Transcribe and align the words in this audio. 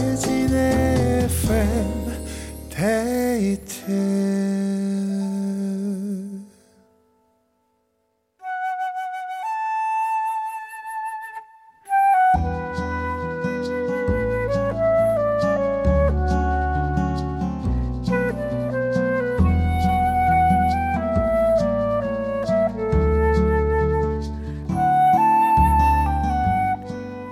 윤태진의 0.00 1.24
FM 1.24 1.90
데이트 2.70 4.30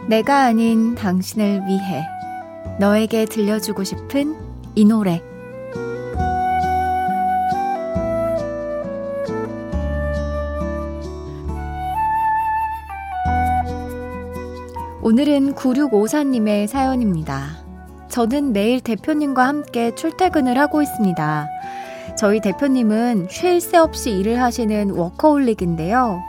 내가 0.08 0.44
아닌 0.44 0.94
당신을 0.94 1.66
위해 1.66 2.17
너에게 2.78 3.24
들려주고 3.24 3.82
싶은 3.82 4.36
이 4.76 4.84
노래 4.84 5.20
오늘은 15.02 15.54
9654님의 15.54 16.66
사연입니다. 16.68 17.48
저는 18.08 18.52
매일 18.52 18.80
대표님과 18.80 19.46
함께 19.46 19.94
출퇴근을 19.94 20.58
하고 20.58 20.82
있습니다. 20.82 21.48
저희 22.16 22.40
대표님은 22.40 23.28
쉴 23.30 23.60
새 23.60 23.78
없이 23.78 24.10
일을 24.10 24.40
하시는 24.40 24.90
워커홀릭인데요. 24.90 26.20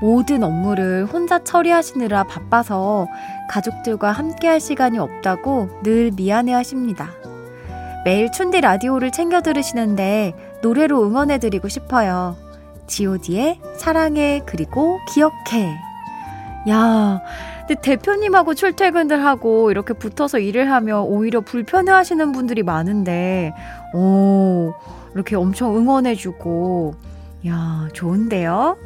모든 0.00 0.42
업무를 0.42 1.06
혼자 1.06 1.38
처리하시느라 1.38 2.24
바빠서 2.24 3.06
가족들과 3.48 4.12
함께 4.12 4.48
할 4.48 4.60
시간이 4.60 4.98
없다고 4.98 5.68
늘 5.82 6.10
미안해 6.14 6.52
하십니다. 6.52 7.10
매일 8.04 8.30
춘디 8.30 8.60
라디오를 8.60 9.10
챙겨 9.10 9.40
들으시는데 9.40 10.34
노래로 10.62 11.02
응원해드리고 11.06 11.68
싶어요. 11.68 12.36
god의 12.86 13.60
사랑해 13.76 14.42
그리고 14.44 14.98
기억해. 15.12 15.74
야, 16.68 17.20
근데 17.66 17.80
대표님하고 17.80 18.54
출퇴근을 18.54 19.24
하고 19.24 19.70
이렇게 19.70 19.94
붙어서 19.94 20.38
일을 20.38 20.70
하면 20.70 21.00
오히려 21.00 21.40
불편해 21.40 21.90
하시는 21.90 22.32
분들이 22.32 22.62
많은데, 22.62 23.54
오, 23.94 24.74
이렇게 25.14 25.36
엄청 25.36 25.76
응원해주고, 25.76 26.94
야, 27.46 27.88
좋은데요? 27.92 28.76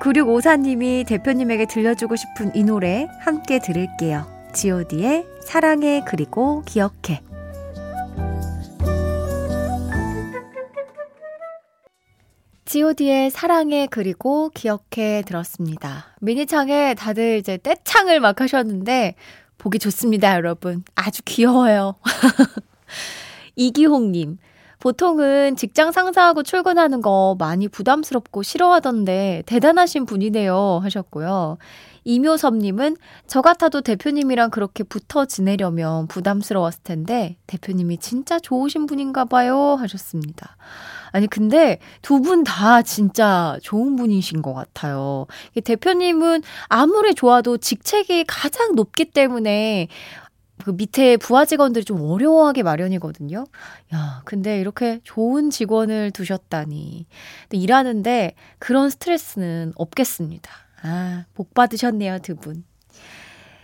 9654님이 0.00 1.06
대표님에게 1.06 1.66
들려주고 1.66 2.16
싶은 2.16 2.54
이 2.54 2.64
노래 2.64 3.08
함께 3.20 3.58
들을게요. 3.58 4.26
god의 4.54 5.26
사랑해 5.42 6.02
그리고 6.06 6.62
기억해. 6.62 7.22
god의 12.64 13.30
사랑해 13.30 13.86
그리고 13.90 14.50
기억해 14.50 15.22
들었습니다. 15.24 16.14
미니창에 16.20 16.94
다들 16.94 17.38
이제 17.38 17.58
떼창을 17.58 18.20
막 18.20 18.40
하셨는데 18.40 19.14
보기 19.58 19.78
좋습니다, 19.78 20.34
여러분. 20.34 20.84
아주 20.94 21.22
귀여워요. 21.24 21.96
이기홍님, 23.56 24.38
보통은 24.78 25.56
직장 25.56 25.90
상사하고 25.92 26.42
출근하는 26.42 27.00
거 27.00 27.34
많이 27.38 27.68
부담스럽고 27.68 28.42
싫어하던데 28.42 29.42
대단하신 29.46 30.06
분이네요 30.06 30.80
하셨고요. 30.82 31.58
이묘섭님은 32.04 32.96
저 33.26 33.42
같아도 33.42 33.80
대표님이랑 33.80 34.50
그렇게 34.50 34.84
붙어 34.84 35.24
지내려면 35.24 36.06
부담스러웠을 36.06 36.82
텐데 36.84 37.36
대표님이 37.48 37.98
진짜 37.98 38.38
좋으신 38.38 38.86
분인가 38.86 39.24
봐요 39.24 39.76
하셨습니다. 39.80 40.56
아니 41.10 41.26
근데 41.26 41.78
두 42.02 42.20
분 42.20 42.44
다 42.44 42.82
진짜 42.82 43.58
좋은 43.62 43.96
분이신 43.96 44.42
것 44.42 44.54
같아요. 44.54 45.26
대표님은 45.64 46.42
아무리 46.68 47.14
좋아도 47.14 47.56
직책이 47.58 48.24
가장 48.28 48.76
높기 48.76 49.06
때문에 49.06 49.88
그 50.64 50.70
밑에 50.70 51.16
부하 51.16 51.44
직원들이 51.44 51.84
좀 51.84 52.00
어려워하게 52.02 52.62
마련이거든요. 52.62 53.44
야, 53.94 54.22
근데 54.24 54.60
이렇게 54.60 55.00
좋은 55.04 55.50
직원을 55.50 56.10
두셨다니. 56.10 57.06
일하는데 57.52 58.34
그런 58.58 58.90
스트레스는 58.90 59.72
없겠습니다. 59.76 60.50
아, 60.82 61.24
복 61.34 61.54
받으셨네요, 61.54 62.18
두 62.20 62.36
분. 62.36 62.64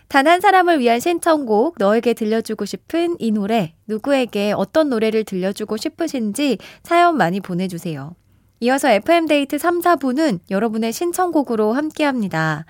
단 0.07 0.27
한 0.27 0.41
사람을 0.41 0.79
위한 0.79 0.99
신청곡, 0.99 1.75
너에게 1.79 2.13
들려주고 2.13 2.65
싶은 2.65 3.15
이 3.17 3.31
노래, 3.31 3.73
누구에게 3.87 4.51
어떤 4.51 4.89
노래를 4.89 5.23
들려주고 5.23 5.75
싶으신지 5.77 6.59
사연 6.83 7.17
많이 7.17 7.39
보내주세요. 7.39 8.15
이어서 8.59 8.89
FM데이트 8.91 9.57
3, 9.57 9.81
4부는 9.81 10.39
여러분의 10.51 10.93
신청곡으로 10.93 11.73
함께 11.73 12.03
합니다. 12.03 12.65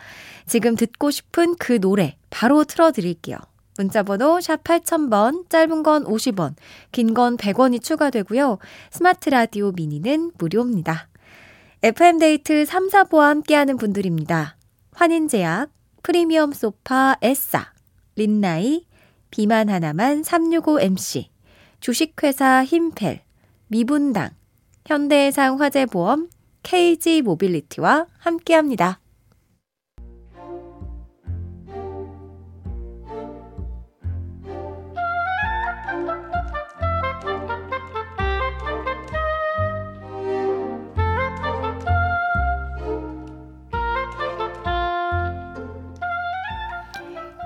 지금 0.48 0.76
듣고 0.76 1.12
싶은 1.12 1.56
그 1.60 1.80
노래 1.82 2.16
바로 2.30 2.64
틀어드릴게요. 2.64 3.38
문자번호 3.78 4.40
샵 4.42 4.64
8000번, 4.64 5.50
짧은 5.50 5.84
건 5.84 6.04
50원, 6.06 6.56
긴 6.92 7.14
건 7.14 7.38
100원이 7.38 7.82
추가되고요. 7.82 8.60
스마트 8.92 9.30
라디오 9.30 9.72
미니는 9.72 10.32
무료입니다. 10.38 11.08
FM데이트 11.82 12.66
3, 12.66 12.90
4부와 12.90 13.28
함께하는 13.30 13.78
분들입니다. 13.78 14.56
환인제약, 14.94 15.70
프리미엄 16.02 16.54
소파 16.54 17.16
에싸, 17.22 17.74
린나이, 18.16 18.86
비만 19.32 19.70
하나만 19.70 20.22
365MC, 20.22 21.26
주식회사 21.80 22.64
힘펠, 22.64 23.22
미분당, 23.68 24.30
현대해상 24.86 25.60
화재보험, 25.60 26.30
KG 26.62 27.22
모빌리티와 27.24 28.06
함께합니다. 28.20 29.00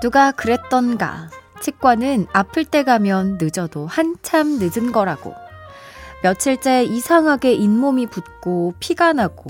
누가 0.01 0.31
그랬던가. 0.31 1.29
치과는 1.59 2.27
아플 2.33 2.65
때 2.65 2.83
가면 2.83 3.39
늦어도 3.41 3.87
한참 3.87 4.59
늦은 4.59 4.91
거라고. 4.91 5.33
며칠째 6.23 6.83
이상하게 6.83 7.53
잇몸이 7.53 8.07
붓고 8.07 8.75
피가 8.79 9.13
나고 9.13 9.45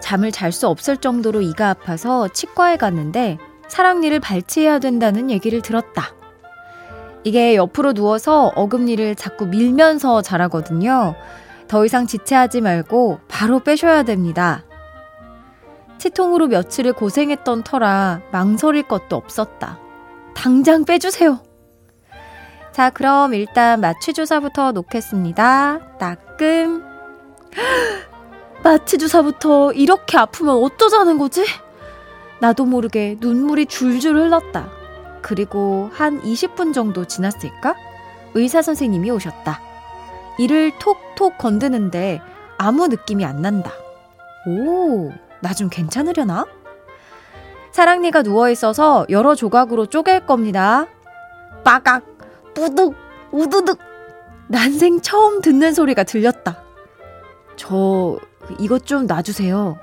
잠을 0.00 0.30
잘 0.32 0.52
수 0.52 0.68
없을 0.68 0.96
정도로 0.96 1.40
이가 1.42 1.70
아파서 1.70 2.28
치과에 2.28 2.76
갔는데 2.76 3.38
사랑니를 3.68 4.20
발치해야 4.20 4.78
된다는 4.78 5.30
얘기를 5.30 5.62
들었다. 5.62 6.14
이게 7.24 7.56
옆으로 7.56 7.92
누워서 7.92 8.52
어금니를 8.54 9.14
자꾸 9.14 9.46
밀면서 9.46 10.22
자라거든요. 10.22 11.14
더 11.68 11.84
이상 11.84 12.06
지체하지 12.06 12.60
말고 12.60 13.20
바로 13.28 13.60
빼셔야 13.60 14.02
됩니다. 14.02 14.64
치통으로 16.02 16.48
며칠을 16.48 16.94
고생했던 16.94 17.62
터라 17.62 18.22
망설일 18.32 18.88
것도 18.88 19.14
없었다. 19.14 19.78
당장 20.34 20.84
빼주세요. 20.84 21.38
자, 22.72 22.90
그럼 22.90 23.34
일단 23.34 23.80
마취주사부터 23.80 24.72
놓겠습니다. 24.72 25.98
따끔. 25.98 26.82
마취주사부터 28.64 29.74
이렇게 29.74 30.18
아프면 30.18 30.56
어쩌자는 30.56 31.18
거지? 31.18 31.44
나도 32.40 32.64
모르게 32.64 33.16
눈물이 33.20 33.66
줄줄 33.66 34.16
흘렀다. 34.16 34.70
그리고 35.20 35.88
한 35.92 36.20
20분 36.22 36.74
정도 36.74 37.04
지났을까? 37.04 37.76
의사 38.34 38.60
선생님이 38.60 39.08
오셨다. 39.12 39.60
이를 40.40 40.72
톡톡 40.80 41.38
건드는데 41.38 42.20
아무 42.58 42.88
느낌이 42.88 43.24
안 43.24 43.40
난다. 43.40 43.70
오, 44.48 45.12
나 45.42 45.52
좀 45.54 45.68
괜찮으려나? 45.68 46.46
사랑니가 47.72 48.22
누워있어서 48.22 49.06
여러 49.10 49.34
조각으로 49.34 49.86
쪼갤 49.86 50.26
겁니다. 50.26 50.86
빠각, 51.64 52.04
뿌둑, 52.54 52.94
우두둑. 53.30 53.78
난생 54.48 55.00
처음 55.00 55.40
듣는 55.40 55.72
소리가 55.72 56.04
들렸다. 56.04 56.62
저, 57.56 58.18
이것 58.58 58.84
좀 58.86 59.06
놔주세요. 59.06 59.78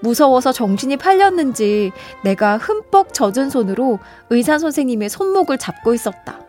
무서워서 0.00 0.50
정신이 0.50 0.96
팔렸는지 0.96 1.92
내가 2.24 2.56
흠뻑 2.58 3.14
젖은 3.14 3.50
손으로 3.50 4.00
의사 4.30 4.58
선생님의 4.58 5.08
손목을 5.08 5.58
잡고 5.58 5.94
있었다. 5.94 6.40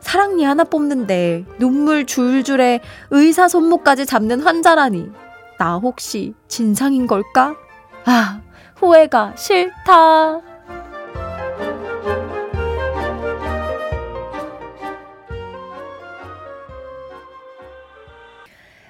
사랑니 0.00 0.44
하나 0.44 0.64
뽑는데 0.64 1.44
눈물 1.58 2.06
줄줄에 2.06 2.80
의사 3.10 3.46
손목까지 3.46 4.06
잡는 4.06 4.40
환자라니. 4.40 5.10
나 5.58 5.76
혹시 5.76 6.34
진상인 6.46 7.06
걸까? 7.06 7.56
아, 8.04 8.40
후회가 8.76 9.34
싫다. 9.36 10.40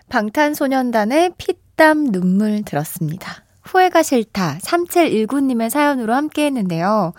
방탄소년단의 0.09 1.33
피땀 1.37 2.11
눈물 2.13 2.63
들었습니다. 2.65 3.45
후회가 3.63 4.03
싫다. 4.03 4.59
3719님의 4.63 5.69
사연으로 5.69 6.15
함께 6.15 6.47
했는데요. 6.47 7.13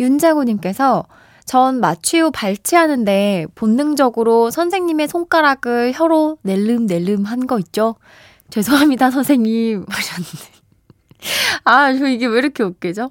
윤장호님께서 0.00 1.04
전 1.44 1.78
마취 1.78 2.18
후 2.18 2.30
발치하는데 2.32 3.46
본능적으로 3.54 4.50
선생님의 4.50 5.08
손가락을 5.08 5.92
혀로 5.94 6.38
낼름낼름 6.42 7.24
한 7.24 7.46
거 7.46 7.58
있죠? 7.60 7.96
죄송합니다, 8.50 9.10
선생님. 9.10 9.84
하셨는데. 9.88 10.54
아, 11.64 11.92
저 11.94 12.06
이게 12.06 12.26
왜 12.26 12.38
이렇게 12.38 12.62
웃기죠? 12.62 13.10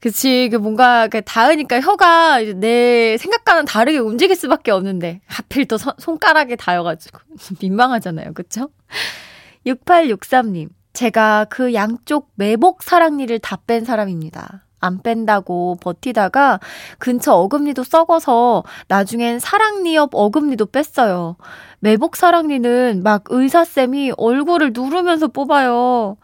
그치, 0.00 0.48
그 0.50 0.56
뭔가 0.56 1.08
그 1.08 1.22
닿으니까 1.22 1.80
혀가 1.80 2.40
내 2.56 3.16
생각과는 3.16 3.64
다르게 3.64 3.98
움직일 3.98 4.36
수밖에 4.36 4.70
없는데 4.70 5.22
하필 5.26 5.66
또 5.66 5.78
서, 5.78 5.94
손가락에 5.98 6.56
닿여가지고 6.56 7.20
민망하잖아요, 7.62 8.34
그쵸? 8.34 8.68
6863님, 9.66 10.68
제가 10.92 11.46
그 11.48 11.72
양쪽 11.72 12.30
매복 12.34 12.82
사랑니를 12.82 13.38
다 13.38 13.56
뺀 13.66 13.84
사람입니다. 13.84 14.63
안 14.84 15.02
뺀다고 15.02 15.78
버티다가 15.80 16.60
근처 16.98 17.32
어금니도 17.34 17.84
썩어서 17.84 18.62
나중엔 18.88 19.38
사랑니 19.38 19.96
옆 19.96 20.10
어금니도 20.12 20.66
뺐어요. 20.66 21.36
매복 21.80 22.16
사랑니는 22.16 23.02
막 23.02 23.24
의사쌤이 23.28 24.12
얼굴을 24.16 24.72
누르면서 24.74 25.28
뽑아요. 25.28 26.16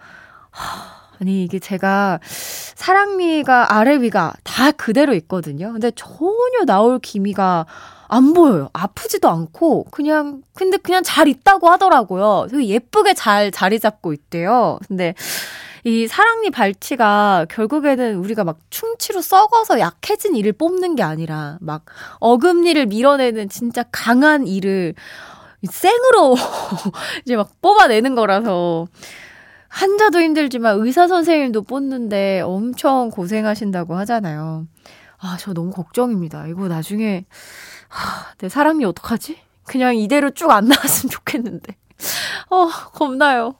하... 0.50 1.00
아니, 1.20 1.44
이게 1.44 1.58
제가 1.58 2.18
사랑니가 2.22 3.74
아래 3.74 4.00
위가 4.00 4.32
다 4.42 4.70
그대로 4.70 5.12
있거든요. 5.14 5.72
근데 5.72 5.90
전혀 5.90 6.64
나올 6.66 6.98
기미가 6.98 7.66
안 8.08 8.32
보여요. 8.32 8.70
아프지도 8.72 9.28
않고 9.28 9.84
그냥 9.90 10.42
근데 10.54 10.78
그냥 10.78 11.02
잘 11.02 11.28
있다고 11.28 11.68
하더라고요. 11.68 12.48
되게 12.50 12.66
예쁘게 12.68 13.14
잘 13.14 13.50
자리 13.52 13.78
잡고 13.78 14.12
있대요. 14.12 14.78
근데 14.88 15.14
이 15.84 16.06
사랑니 16.06 16.50
발치가 16.50 17.46
결국에는 17.48 18.16
우리가 18.16 18.44
막 18.44 18.58
충치로 18.70 19.20
썩어서 19.20 19.80
약해진 19.80 20.36
이를 20.36 20.52
뽑는 20.52 20.94
게 20.96 21.02
아니라 21.02 21.58
막 21.60 21.84
어금니를 22.18 22.86
밀어내는 22.86 23.48
진짜 23.48 23.84
강한 23.90 24.46
이를 24.46 24.94
생으로 25.68 26.36
이제 27.24 27.36
막 27.36 27.50
뽑아내는 27.62 28.14
거라서 28.14 28.86
환자도 29.68 30.20
힘들지만 30.20 30.78
의사 30.80 31.06
선생님도 31.06 31.62
뽑는데 31.62 32.40
엄청 32.40 33.10
고생하신다고 33.10 33.94
하잖아요. 33.98 34.66
아, 35.18 35.36
저 35.38 35.52
너무 35.52 35.70
걱정입니다. 35.70 36.46
이거 36.46 36.66
나중에, 36.66 37.26
하, 37.88 38.32
내 38.38 38.48
사랑니 38.48 38.84
어떡하지? 38.86 39.38
그냥 39.64 39.94
이대로 39.96 40.30
쭉 40.30 40.50
안 40.50 40.64
나왔으면 40.66 41.10
좋겠는데. 41.10 41.76
어, 42.50 42.66
겁나요. 42.94 43.54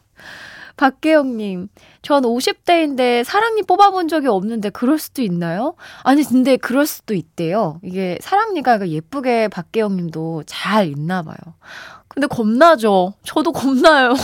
박계영님, 0.81 1.69
전 2.01 2.23
50대인데 2.23 3.23
사랑니 3.23 3.63
뽑아본 3.65 4.09
적이 4.09 4.29
없는데 4.29 4.71
그럴 4.71 4.99
수도 4.99 5.21
있나요? 5.21 5.75
아니, 6.05 6.25
근데 6.25 6.57
그럴 6.57 6.87
수도 6.87 7.13
있대요. 7.13 7.79
이게 7.85 8.17
사랑니가 8.23 8.89
예쁘게 8.89 9.49
박계영님도 9.49 10.45
잘 10.47 10.87
있나 10.89 11.23
봐요. 11.23 11.37
근데 12.09 12.27
겁나죠? 12.27 13.13
저도 13.25 13.53
겁나요. 13.53 14.15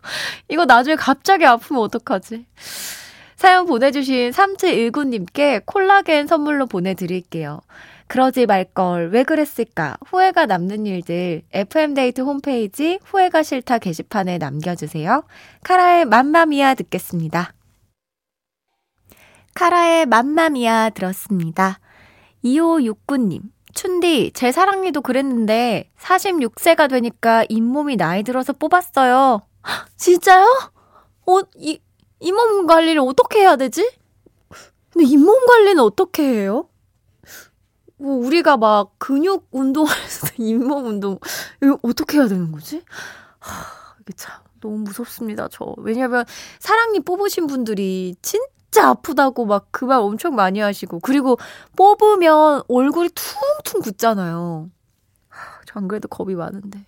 이거 0.48 0.64
나중에 0.64 0.96
갑자기 0.96 1.44
아프면 1.44 1.82
어떡하지? 1.82 2.46
사연 3.36 3.66
보내주신 3.66 4.30
3719님께 4.30 5.66
콜라겐 5.66 6.28
선물로 6.28 6.64
보내드릴게요. 6.64 7.60
그러지 8.08 8.46
말 8.46 8.64
걸, 8.64 9.10
왜 9.10 9.24
그랬을까? 9.24 9.96
후회가 10.06 10.46
남는 10.46 10.86
일들, 10.86 11.42
FM데이트 11.52 12.20
홈페이지 12.20 13.00
후회가 13.04 13.42
싫다 13.42 13.78
게시판에 13.78 14.38
남겨주세요. 14.38 15.24
카라의 15.64 16.04
맘마미아 16.04 16.74
듣겠습니다. 16.74 17.52
카라의 19.54 20.06
맘마미아 20.06 20.90
들었습니다. 20.90 21.80
2569님, 22.44 23.40
춘디, 23.74 24.30
제 24.34 24.52
사랑니도 24.52 25.00
그랬는데 25.00 25.90
46세가 25.98 26.88
되니까 26.88 27.44
잇몸이 27.48 27.96
나이 27.96 28.22
들어서 28.22 28.52
뽑았어요. 28.52 29.42
진짜요? 29.96 30.44
어, 31.26 31.40
이, 31.56 31.80
잇몸 32.20 32.66
관리를 32.66 33.00
어떻게 33.00 33.40
해야 33.40 33.56
되지? 33.56 33.90
근데 34.90 35.06
잇몸 35.06 35.44
관리는 35.46 35.82
어떻게 35.82 36.22
해요? 36.22 36.68
뭐, 37.98 38.16
우리가 38.16 38.56
막 38.56 38.92
근육 38.98 39.48
운동할 39.52 39.94
때 40.28 40.34
잇몸 40.38 40.86
운동, 40.86 41.18
이거 41.62 41.78
어떻게 41.82 42.18
해야 42.18 42.28
되는 42.28 42.52
거지? 42.52 42.82
하, 43.38 43.52
이게 44.00 44.12
참 44.16 44.42
너무 44.60 44.78
무섭습니다, 44.78 45.48
저. 45.50 45.74
왜냐면 45.78 46.24
사랑니 46.58 47.00
뽑으신 47.00 47.46
분들이 47.46 48.14
진짜 48.22 48.88
아프다고 48.90 49.46
막 49.46 49.68
그 49.72 49.86
말 49.86 49.98
엄청 50.00 50.34
많이 50.34 50.60
하시고 50.60 51.00
그리고 51.00 51.38
뽑으면 51.76 52.62
얼굴이 52.68 53.10
퉁퉁 53.14 53.80
굳잖아요. 53.82 54.70
전 55.66 55.88
그래도 55.88 56.08
겁이 56.08 56.34
많은데 56.34 56.86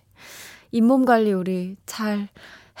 잇몸 0.71 1.05
관리 1.05 1.33
우리 1.33 1.77
잘 1.85 2.29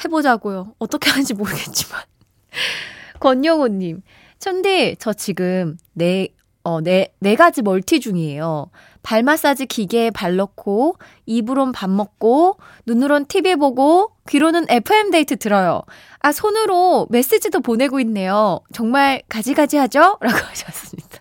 해보자고요. 0.03 0.75
어떻게 0.79 1.09
하는지 1.09 1.33
모르겠지만 1.33 2.01
권영호님, 3.19 4.01
천디 4.39 4.97
저 4.99 5.13
지금 5.13 5.77
네 5.93 6.29
어, 6.63 6.81
네, 6.81 7.13
네 7.19 7.35
가지 7.35 7.61
멀티 7.61 7.99
중이에요. 7.99 8.69
발 9.01 9.23
마사지 9.23 9.65
기계에 9.65 10.11
발 10.11 10.35
넣고, 10.35 10.97
입으론 11.25 11.71
밥 11.71 11.89
먹고, 11.89 12.57
눈으론 12.85 13.25
TV 13.25 13.55
보고, 13.55 14.11
귀로는 14.27 14.65
FM데이트 14.69 15.37
들어요. 15.37 15.81
아, 16.19 16.31
손으로 16.31 17.07
메시지도 17.09 17.61
보내고 17.61 17.99
있네요. 18.01 18.59
정말 18.73 19.21
가지가지 19.29 19.77
하죠? 19.77 20.17
라고 20.21 20.37
하셨습니다. 20.37 21.19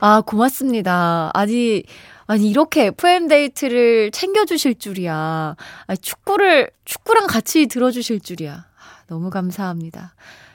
아, 0.00 0.22
고맙습니다. 0.22 1.30
아니, 1.32 1.84
아니, 2.26 2.48
이렇게 2.50 2.86
FM데이트를 2.86 4.10
챙겨주실 4.10 4.78
줄이야. 4.78 5.56
아니, 5.86 5.98
축구를, 5.98 6.70
축구랑 6.84 7.28
같이 7.28 7.66
들어주실 7.66 8.20
줄이야. 8.20 8.52
아, 8.52 9.02
너무 9.06 9.30
감사합니다. 9.30 10.14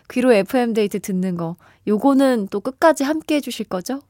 귀로 0.09 0.33
FM데이트 0.33 0.99
듣는 0.99 1.37
거, 1.37 1.55
요거는 1.87 2.47
또 2.49 2.59
끝까지 2.59 3.03
함께 3.03 3.35
해주실 3.35 3.67
거죠? 3.67 4.01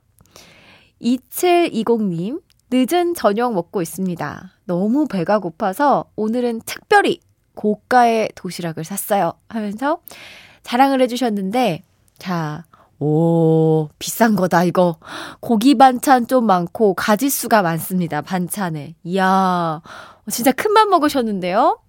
2720님, 1.01 2.41
늦은 2.71 3.13
저녁 3.15 3.53
먹고 3.53 3.81
있습니다. 3.81 4.51
너무 4.65 5.07
배가 5.07 5.39
고파서 5.39 6.05
오늘은 6.15 6.61
특별히 6.65 7.19
고가의 7.55 8.29
도시락을 8.35 8.83
샀어요. 8.83 9.33
하면서 9.49 9.99
자랑을 10.63 11.01
해주셨는데, 11.01 11.83
자, 12.17 12.65
오, 12.99 13.89
비싼 13.97 14.35
거다, 14.35 14.65
이거. 14.65 14.97
고기 15.39 15.75
반찬 15.75 16.27
좀 16.27 16.45
많고, 16.45 16.93
가지수가 16.93 17.61
많습니다, 17.61 18.21
반찬에. 18.21 18.95
이야, 19.03 19.81
진짜 20.29 20.51
큰맘 20.51 20.89
먹으셨는데요? 20.89 21.79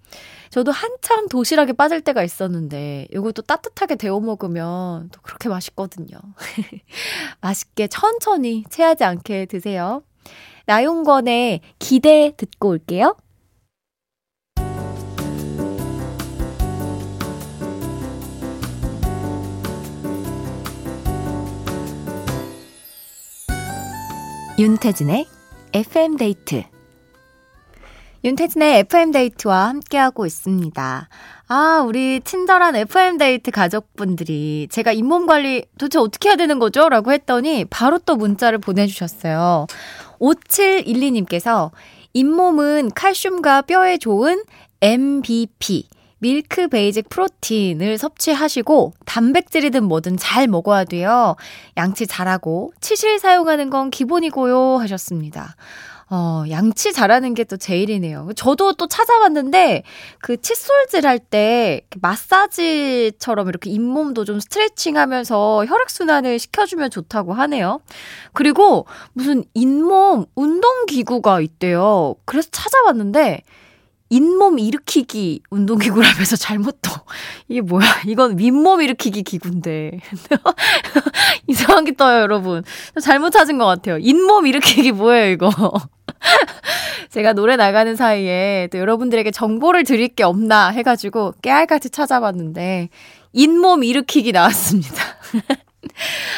저도 0.51 0.73
한참 0.73 1.29
도시락에 1.29 1.73
빠질 1.73 2.01
때가 2.01 2.25
있었는데, 2.25 3.07
이것도 3.13 3.43
따뜻하게 3.43 3.95
데워 3.95 4.21
먹으면 4.21 5.09
또 5.11 5.21
그렇게 5.23 5.49
맛있거든요. 5.49 6.19
맛있게 7.41 7.87
천천히 7.87 8.65
체하지 8.69 9.05
않게 9.05 9.47
드세요. 9.47 10.03
나용권의 10.67 11.61
기대 11.79 12.35
듣고 12.37 12.71
올게요. 12.71 13.17
윤태진의 24.59 25.27
FM데이트 25.73 26.65
윤태진의 28.23 28.81
FM데이트와 28.81 29.69
함께하고 29.69 30.27
있습니다. 30.27 31.09
아, 31.49 31.85
우리 31.87 32.21
친절한 32.21 32.77
FM데이트 32.77 33.51
가족분들이 33.51 34.69
제가 34.71 34.93
잇몸 34.93 35.27
관리 35.27 35.65
도대체 35.79 35.99
어떻게 35.99 36.29
해야 36.29 36.37
되는 36.37 36.59
거죠? 36.59 36.89
라고 36.89 37.13
했더니 37.13 37.65
바로 37.65 37.99
또 37.99 38.17
문자를 38.17 38.59
보내주셨어요. 38.59 39.67
5712님께서 40.21 41.71
잇몸은 42.13 42.91
칼슘과 42.95 43.63
뼈에 43.63 43.97
좋은 43.97 44.45
MVP, 44.83 45.89
밀크 46.19 46.69
베이직 46.69 47.09
프로틴을 47.09 47.97
섭취하시고 47.97 48.93
단백질이든 49.07 49.85
뭐든 49.85 50.19
잘 50.19 50.47
먹어야 50.47 50.85
돼요. 50.85 51.37
양치 51.79 52.07
잘하고 52.07 52.73
치실 52.81 53.19
사용하는 53.19 53.71
건 53.71 53.91
기본이고요 53.91 54.77
하셨습니다. 54.79 55.57
어, 56.13 56.43
양치 56.51 56.93
잘하는 56.93 57.35
게 57.35 57.45
또 57.45 57.57
제일이네요. 57.57 58.31
저도 58.37 58.73
또 58.75 58.87
찾아봤는데, 58.89 59.83
그 60.21 60.41
칫솔질 60.41 61.07
할 61.07 61.19
때, 61.19 61.83
마사지처럼 62.01 63.49
이렇게 63.49 63.71
잇몸도 63.71 64.25
좀 64.25 64.41
스트레칭 64.41 64.97
하면서 64.97 65.65
혈액순환을 65.67 66.39
시켜주면 66.39 66.91
좋다고 66.91 67.33
하네요. 67.35 67.81
그리고 68.33 68.87
무슨 69.13 69.45
잇몸 69.55 70.27
운동기구가 70.35 71.41
있대요. 71.41 72.17
그래서 72.25 72.49
찾아봤는데, 72.53 73.43
잇몸 74.13 74.59
일으키기 74.59 75.43
운동기구라면서 75.51 76.35
잘못 76.37 76.79
또 76.83 76.91
이게 77.49 77.61
뭐야 77.61 77.87
이건 78.07 78.39
윗몸 78.39 78.83
일으키기 78.83 79.23
기구인데 79.23 80.01
이상한 81.51 81.85
게 81.85 81.93
떠요 81.95 82.21
여러분 82.21 82.63
잘못 83.03 83.31
찾은 83.31 83.59
것 83.59 83.67
같아요 83.67 83.99
잇몸 83.99 84.47
일으키기 84.47 84.93
뭐예요 84.93 85.33
이거 85.33 85.51
제가 87.11 87.33
노래 87.33 87.57
나가는 87.57 87.95
사이에 87.97 88.69
또 88.71 88.79
여러분들에게 88.79 89.31
정보를 89.31 89.85
드릴 89.85 90.09
게 90.09 90.23
없나 90.23 90.69
해가지고 90.69 91.35
깨알같이 91.43 91.91
찾아봤는데 91.91 92.89
잇몸 93.33 93.85
일으키기 93.85 94.33
나왔습니다 94.33 94.95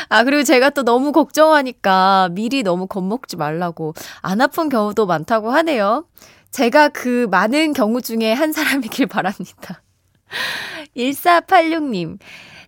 아, 0.08 0.24
그리고 0.24 0.42
제가 0.42 0.70
또 0.70 0.82
너무 0.82 1.12
걱정하니까 1.12 2.28
미리 2.32 2.62
너무 2.62 2.86
겁먹지 2.86 3.36
말라고 3.36 3.94
안 4.20 4.40
아픈 4.40 4.68
경우도 4.68 5.06
많다고 5.06 5.50
하네요. 5.50 6.06
제가 6.50 6.90
그 6.90 7.26
많은 7.30 7.72
경우 7.72 8.00
중에 8.00 8.32
한 8.32 8.52
사람이길 8.52 9.06
바랍니다. 9.06 9.82
1486님. 10.96 12.18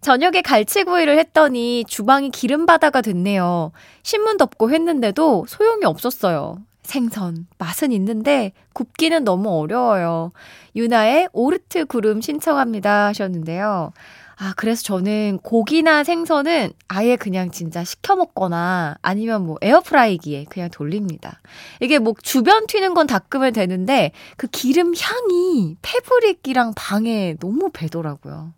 저녁에 0.05 0.43
갈치구이를 0.43 1.19
했더니 1.19 1.83
주방이 1.89 2.29
기름바다가 2.29 3.01
됐네요. 3.01 3.73
신문 4.03 4.37
덮고 4.37 4.71
했는데도 4.71 5.47
소용이 5.49 5.87
없었어요. 5.87 6.59
생선. 6.83 7.47
맛은 7.57 7.91
있는데 7.91 8.53
굽기는 8.75 9.25
너무 9.25 9.49
어려워요. 9.59 10.33
유나의 10.77 11.31
오르트 11.33 11.87
구름 11.87 12.21
신청합니다 12.21 13.07
하셨는데요. 13.07 13.95
아, 14.37 14.53
그래서 14.59 14.83
저는 14.83 15.39
고기나 15.43 16.05
생선은 16.05 16.73
아예 16.89 17.17
그냥 17.17 17.51
진짜 17.51 17.83
식혀 17.83 18.15
먹거나 18.15 18.97
아니면 19.01 19.47
뭐 19.47 19.57
에어프라이기에 19.63 20.45
그냥 20.51 20.69
돌립니다. 20.71 21.41
이게 21.81 21.99
뭐 21.99 22.13
주변 22.21 22.67
튀는 22.67 22.93
건 22.93 23.07
닦으면 23.07 23.55
되는데 23.55 24.13
그 24.37 24.49
기름 24.49 24.93
향이 24.95 25.79
패브릭이랑 25.81 26.75
방에 26.77 27.37
너무 27.41 27.71
배더라고요. 27.73 28.53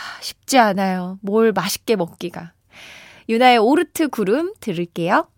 아, 0.00 0.22
쉽지 0.22 0.58
않아요. 0.58 1.18
뭘 1.20 1.52
맛있게 1.52 1.96
먹기가. 1.96 2.52
유나의 3.28 3.58
오르트 3.58 4.08
구름 4.08 4.54
들을게요. 4.60 5.28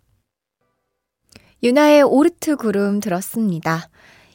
유나의 1.62 2.02
오르트 2.02 2.56
구름 2.56 3.00
들었습니다. 3.00 3.88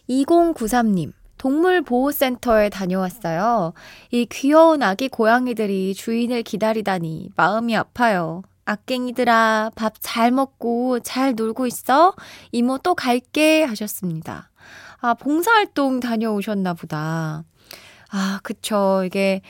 2093님. 0.09 1.13
동물보호센터에 1.37 2.69
다녀왔어요. 2.69 3.73
이 4.11 4.25
귀여운 4.25 4.81
아기 4.81 5.07
고양이들이 5.07 5.93
주인을 5.93 6.41
기다리다니 6.43 7.29
마음이 7.35 7.75
아파요. 7.75 8.41
악갱이들아, 8.65 9.71
밥 9.75 9.93
잘 10.01 10.31
먹고 10.31 10.99
잘 11.01 11.35
놀고 11.35 11.67
있어? 11.67 12.15
이모 12.51 12.79
또 12.79 12.95
갈게 12.95 13.63
하셨습니다. 13.63 14.49
아, 14.99 15.13
봉사활동 15.13 15.99
다녀오셨나 15.99 16.73
보다. 16.73 17.43
아, 18.09 18.39
그쵸. 18.43 19.03
이게 19.05 19.41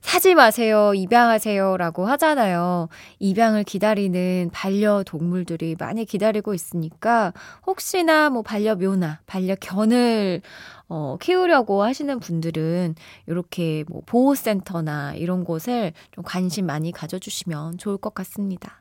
사지 0.00 0.34
마세요, 0.34 0.92
입양하세요 0.94 1.76
라고 1.76 2.06
하잖아요. 2.06 2.88
입양을 3.18 3.64
기다리는 3.64 4.50
반려동물들이 4.52 5.76
많이 5.78 6.04
기다리고 6.04 6.54
있으니까 6.54 7.32
혹시나 7.66 8.30
뭐 8.30 8.42
반려묘나 8.42 9.20
반려견을 9.26 10.42
어, 10.88 11.16
키우려고 11.20 11.82
하시는 11.82 12.20
분들은 12.20 12.94
이렇게 13.26 13.84
뭐 13.88 14.02
보호센터나 14.06 15.14
이런 15.14 15.44
곳을 15.44 15.92
좀 16.12 16.22
관심 16.24 16.66
많이 16.66 16.92
가져주시면 16.92 17.78
좋을 17.78 17.96
것 17.96 18.14
같습니다. 18.14 18.80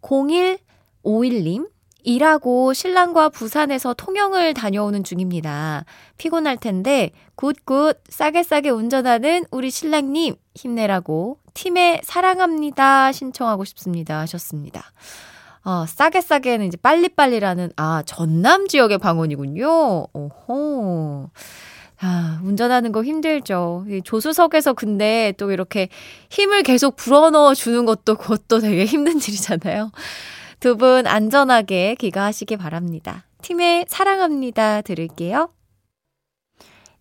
0151님, 0.00 1.68
일하고 2.04 2.72
신랑과 2.72 3.28
부산에서 3.28 3.94
통영을 3.94 4.54
다녀오는 4.54 5.04
중입니다. 5.04 5.84
피곤할 6.18 6.56
텐데 6.56 7.10
good 7.36 7.68
good 7.68 8.00
싸게 8.08 8.42
싸게 8.42 8.70
운전하는 8.70 9.44
우리 9.50 9.70
신랑님 9.70 10.34
힘내라고 10.54 11.38
팀의 11.54 12.00
사랑합니다 12.04 13.12
신청하고 13.12 13.64
싶습니다 13.64 14.20
하셨습니다. 14.20 14.92
어, 15.64 15.84
싸게 15.86 16.20
싸게는 16.20 16.66
이제 16.66 16.76
빨리빨리라는 16.76 17.72
아 17.76 18.02
전남 18.04 18.66
지역의 18.66 18.98
방언이군요. 18.98 20.06
오호. 20.12 21.30
아, 22.04 22.40
운전하는 22.42 22.90
거 22.90 23.04
힘들죠. 23.04 23.86
조수석에서 24.02 24.72
근데 24.72 25.32
또 25.38 25.52
이렇게 25.52 25.88
힘을 26.30 26.64
계속 26.64 26.96
불어넣어 26.96 27.54
주는 27.54 27.84
것도 27.84 28.16
그것도 28.16 28.58
되게 28.58 28.84
힘든 28.84 29.18
일이잖아요. 29.22 29.92
두 30.62 30.76
분 30.76 31.08
안전하게 31.08 31.96
귀가하시기 31.96 32.56
바랍니다. 32.56 33.24
팀의 33.42 33.86
사랑합니다 33.88 34.82
들을게요. 34.82 35.50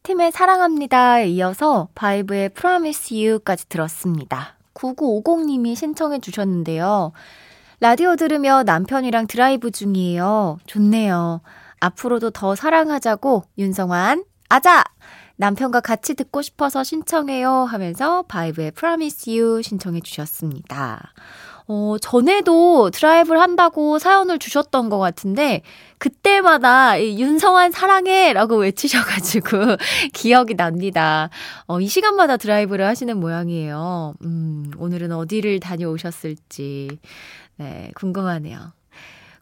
팀의 0.02 0.32
사랑합니다에 0.32 1.28
이어서 1.28 1.88
바이브의 1.94 2.50
Promise 2.56 3.24
You까지 3.24 3.70
들었습니다. 3.70 4.58
9950님이 4.74 5.76
신청해 5.76 6.22
주셨는데요. 6.22 7.12
라디오 7.80 8.16
들으며 8.16 8.64
남편이랑 8.64 9.28
드라이브 9.28 9.70
중이에요. 9.70 10.58
좋네요. 10.66 11.42
앞으로도 11.82 12.32
더 12.32 12.56
사랑하자고 12.56 13.44
윤성환 13.60 14.24
아자! 14.50 14.84
남편과 15.36 15.82
같이 15.82 16.16
듣고 16.16 16.42
싶어서 16.42 16.84
신청해요 16.84 17.52
하면서 17.52 18.24
바이브의 18.24 18.72
Promise 18.72 19.40
You 19.40 19.62
신청해 19.62 20.02
주셨습니다. 20.02 21.14
어, 21.74 21.96
전에도 22.02 22.90
드라이브를 22.92 23.40
한다고 23.40 23.98
사연을 23.98 24.40
주셨던 24.40 24.90
것 24.90 25.00
같은데, 25.00 25.62
그때마다 26.00 27.02
윤성환 27.02 27.72
사랑해! 27.72 28.34
라고 28.34 28.58
외치셔가지고 28.58 29.78
기억이 30.12 30.56
납니다. 30.58 31.30
어, 31.68 31.80
이 31.80 31.88
시간마다 31.88 32.36
드라이브를 32.36 32.86
하시는 32.86 33.18
모양이에요. 33.18 34.16
음, 34.26 34.70
오늘은 34.80 35.14
어디를 35.14 35.62
다녀오셨을지, 35.62 37.00
네, 37.56 37.92
궁금하네요. 37.96 38.74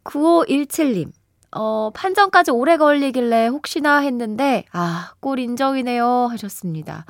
9517님. 0.04 1.12
어, 1.52 1.90
판정까지 1.96 2.52
오래 2.52 2.78
걸리길래 2.78 3.48
혹시나 3.48 4.02
했는데, 4.02 4.66
아, 4.72 5.14
꼴 5.20 5.40
인정이네요. 5.40 6.28
하셨습니다. 6.30 7.06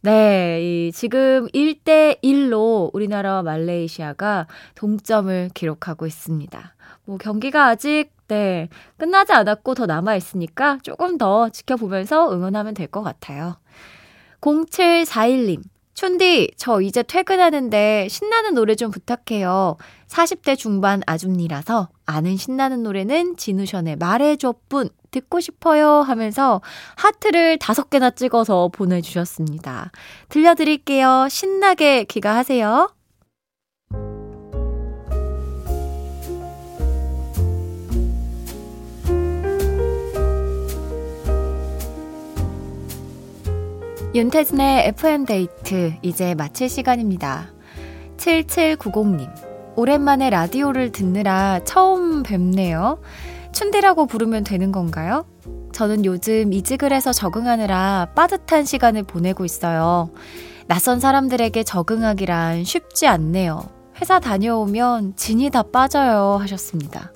네, 0.00 0.60
이 0.62 0.92
지금 0.92 1.48
1대 1.48 2.22
1로 2.22 2.90
우리나라와 2.94 3.42
말레이시아가 3.42 4.46
동점을 4.76 5.50
기록하고 5.54 6.06
있습니다. 6.06 6.74
뭐 7.04 7.18
경기가 7.18 7.66
아직 7.66 8.10
네, 8.28 8.68
끝나지 8.96 9.32
않았고 9.32 9.74
더 9.74 9.86
남아 9.86 10.14
있으니까 10.16 10.78
조금 10.82 11.18
더 11.18 11.48
지켜보면서 11.48 12.32
응원하면 12.32 12.74
될 12.74 12.86
것 12.88 13.02
같아요. 13.02 13.56
0741님. 14.40 15.62
춘디, 15.94 16.52
저 16.56 16.80
이제 16.80 17.02
퇴근하는데 17.02 18.06
신나는 18.08 18.54
노래 18.54 18.76
좀 18.76 18.92
부탁해요. 18.92 19.76
40대 20.06 20.56
중반 20.56 21.02
아줌니라서 21.06 21.88
아는 22.06 22.36
신나는 22.36 22.84
노래는 22.84 23.36
진우션의 23.36 23.96
말해줘 23.96 24.54
뿐 24.68 24.90
듣고 25.18 25.40
싶어요 25.40 26.00
하면서 26.00 26.60
하트를 26.96 27.58
다섯 27.58 27.90
개나 27.90 28.10
찍어서 28.10 28.68
보내주셨습니다. 28.68 29.90
들려드릴게요. 30.28 31.28
신나게 31.28 32.04
귀가하세요. 32.04 32.90
윤태진의 44.14 44.88
FM데이트 44.88 45.94
이제 46.02 46.34
마칠 46.34 46.68
시간입니다. 46.68 47.52
7790님, 48.16 49.30
오랜만에 49.76 50.30
라디오를 50.30 50.90
듣느라 50.92 51.60
처음 51.64 52.22
뵙네요. 52.22 53.00
춘디라고 53.58 54.06
부르면 54.06 54.44
되는 54.44 54.70
건가요? 54.70 55.26
저는 55.72 56.04
요즘 56.04 56.52
이직을 56.52 56.92
해서 56.92 57.12
적응하느라 57.12 58.12
빠듯한 58.14 58.64
시간을 58.64 59.02
보내고 59.02 59.44
있어요. 59.44 60.10
낯선 60.68 61.00
사람들에게 61.00 61.64
적응하기란 61.64 62.62
쉽지 62.62 63.08
않네요. 63.08 63.68
회사 64.00 64.20
다녀오면 64.20 65.16
진이 65.16 65.50
다 65.50 65.64
빠져요. 65.64 66.38
하셨습니다. 66.40 67.10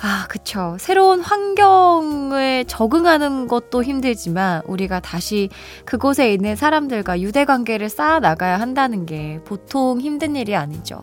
아, 0.00 0.24
그쵸. 0.30 0.78
새로운 0.80 1.20
환경에 1.20 2.64
적응하는 2.66 3.46
것도 3.46 3.84
힘들지만 3.84 4.62
우리가 4.64 5.00
다시 5.00 5.50
그곳에 5.84 6.32
있는 6.32 6.56
사람들과 6.56 7.20
유대 7.20 7.44
관계를 7.44 7.90
쌓아 7.90 8.20
나가야 8.20 8.58
한다는 8.58 9.04
게 9.04 9.40
보통 9.44 10.00
힘든 10.00 10.34
일이 10.34 10.56
아니죠. 10.56 10.98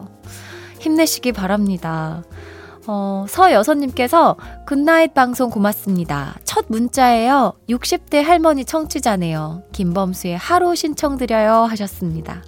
힘내시기 0.80 1.34
바랍니다. 1.34 2.24
어, 2.88 3.26
서여선님께서 3.28 4.38
good 4.66 4.87
night 4.87 5.14
방송 5.14 5.50
고맙습니다. 5.50 6.36
첫 6.44 6.66
문자예요. 6.68 7.54
60대 7.70 8.22
할머니 8.24 8.66
청취자네요. 8.66 9.64
김범수의 9.72 10.38
하루 10.38 10.76
신청드려요 10.76 11.64
하셨습니다. 11.64 12.44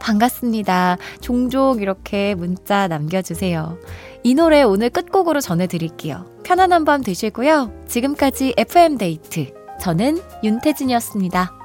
반갑습니다. 0.00 0.98
종종 1.20 1.80
이렇게 1.80 2.34
문자 2.34 2.88
남겨주세요. 2.88 3.78
이 4.22 4.34
노래 4.34 4.62
오늘 4.62 4.90
끝곡으로 4.90 5.40
전해드릴게요. 5.40 6.26
편안한 6.44 6.84
밤 6.84 7.02
되시고요. 7.02 7.72
지금까지 7.86 8.54
FM데이트. 8.56 9.52
저는 9.80 10.20
윤태진이었습니다. 10.44 11.59